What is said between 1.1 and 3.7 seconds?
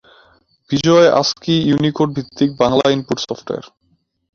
আসকি-ইউনিকোড ভিত্তিক Bangla input software.